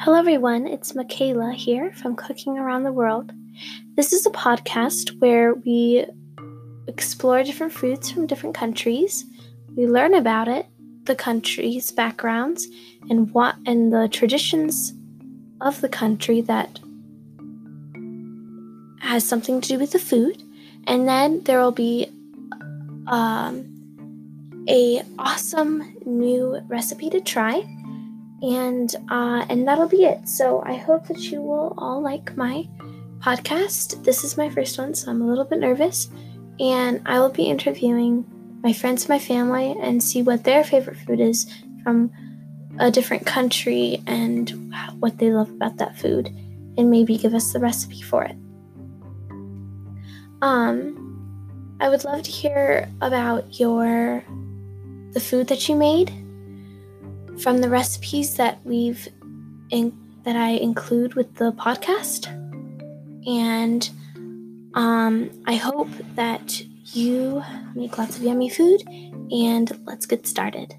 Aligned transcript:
Hello, 0.00 0.16
everyone. 0.16 0.68
It's 0.68 0.94
Michaela 0.94 1.52
here 1.52 1.92
from 1.92 2.14
Cooking 2.14 2.56
Around 2.56 2.84
the 2.84 2.92
World. 2.92 3.32
This 3.96 4.12
is 4.12 4.24
a 4.26 4.30
podcast 4.30 5.18
where 5.18 5.54
we 5.54 6.06
explore 6.86 7.42
different 7.42 7.72
foods 7.72 8.08
from 8.08 8.28
different 8.28 8.54
countries. 8.54 9.24
We 9.76 9.88
learn 9.88 10.14
about 10.14 10.46
it, 10.46 10.66
the 11.02 11.16
country's 11.16 11.90
backgrounds, 11.90 12.68
and 13.10 13.32
what 13.32 13.56
and 13.66 13.92
the 13.92 14.06
traditions 14.06 14.94
of 15.60 15.80
the 15.80 15.88
country 15.88 16.42
that 16.42 16.78
has 19.00 19.26
something 19.26 19.60
to 19.60 19.68
do 19.68 19.80
with 19.80 19.90
the 19.90 19.98
food. 19.98 20.40
And 20.86 21.08
then 21.08 21.42
there 21.42 21.58
will 21.58 21.72
be 21.72 22.06
um, 23.08 23.66
a 24.68 25.02
awesome 25.18 25.96
new 26.06 26.60
recipe 26.68 27.10
to 27.10 27.20
try 27.20 27.64
and 28.42 28.94
uh, 29.10 29.44
and 29.48 29.66
that'll 29.66 29.88
be 29.88 30.04
it. 30.04 30.28
So 30.28 30.62
I 30.64 30.76
hope 30.76 31.06
that 31.08 31.18
you 31.30 31.42
will 31.42 31.74
all 31.78 32.00
like 32.00 32.36
my 32.36 32.68
podcast. 33.20 34.04
This 34.04 34.24
is 34.24 34.36
my 34.36 34.48
first 34.50 34.78
one, 34.78 34.94
so 34.94 35.10
I'm 35.10 35.22
a 35.22 35.26
little 35.26 35.44
bit 35.44 35.58
nervous, 35.60 36.08
and 36.60 37.00
I 37.06 37.18
will 37.18 37.30
be 37.30 37.44
interviewing 37.44 38.24
my 38.62 38.72
friends, 38.72 39.08
my 39.08 39.18
family, 39.18 39.76
and 39.80 40.02
see 40.02 40.22
what 40.22 40.44
their 40.44 40.64
favorite 40.64 40.98
food 40.98 41.20
is 41.20 41.50
from 41.82 42.10
a 42.78 42.90
different 42.90 43.26
country 43.26 44.02
and 44.06 44.72
what 45.00 45.18
they 45.18 45.32
love 45.32 45.50
about 45.50 45.76
that 45.78 45.98
food, 45.98 46.26
and 46.76 46.90
maybe 46.90 47.16
give 47.18 47.34
us 47.34 47.52
the 47.52 47.58
recipe 47.58 48.02
for 48.02 48.24
it. 48.24 48.36
Um, 50.42 51.76
I 51.80 51.88
would 51.88 52.04
love 52.04 52.22
to 52.22 52.30
hear 52.30 52.88
about 53.00 53.58
your 53.58 54.24
the 55.12 55.20
food 55.20 55.48
that 55.48 55.68
you 55.68 55.74
made 55.74 56.12
from 57.40 57.58
the 57.58 57.68
recipes 57.68 58.36
that 58.36 58.58
we've 58.64 59.08
in, 59.70 59.96
that 60.24 60.36
I 60.36 60.50
include 60.50 61.14
with 61.14 61.34
the 61.36 61.52
podcast. 61.52 62.26
And 63.26 63.88
um, 64.74 65.30
I 65.46 65.56
hope 65.56 65.90
that 66.14 66.62
you 66.92 67.42
make 67.74 67.98
lots 67.98 68.16
of 68.16 68.22
yummy 68.22 68.48
food 68.48 68.82
and 69.30 69.70
let's 69.84 70.06
get 70.06 70.26
started. 70.26 70.74